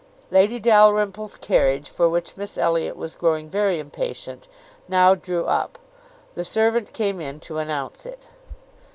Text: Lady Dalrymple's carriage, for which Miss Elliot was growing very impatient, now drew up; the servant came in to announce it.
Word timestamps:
Lady 0.31 0.57
Dalrymple's 0.59 1.35
carriage, 1.35 1.87
for 1.87 2.09
which 2.09 2.35
Miss 2.35 2.57
Elliot 2.57 2.97
was 2.97 3.13
growing 3.13 3.51
very 3.51 3.77
impatient, 3.77 4.47
now 4.87 5.13
drew 5.13 5.45
up; 5.45 5.77
the 6.33 6.43
servant 6.43 6.91
came 6.91 7.21
in 7.21 7.39
to 7.41 7.59
announce 7.59 8.07
it. 8.07 8.25